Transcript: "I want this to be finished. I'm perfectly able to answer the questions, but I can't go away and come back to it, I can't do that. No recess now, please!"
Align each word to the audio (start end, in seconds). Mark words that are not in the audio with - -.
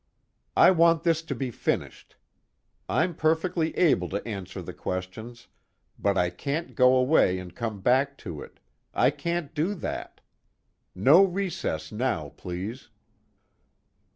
"I 0.57 0.71
want 0.71 1.03
this 1.03 1.21
to 1.21 1.35
be 1.35 1.51
finished. 1.51 2.15
I'm 2.89 3.13
perfectly 3.13 3.77
able 3.77 4.09
to 4.09 4.27
answer 4.27 4.63
the 4.63 4.73
questions, 4.73 5.47
but 5.99 6.17
I 6.17 6.31
can't 6.31 6.73
go 6.73 6.95
away 6.95 7.37
and 7.37 7.53
come 7.55 7.81
back 7.81 8.17
to 8.25 8.41
it, 8.41 8.59
I 8.95 9.11
can't 9.11 9.53
do 9.53 9.75
that. 9.75 10.19
No 10.95 11.23
recess 11.23 11.91
now, 11.91 12.29
please!" 12.29 12.89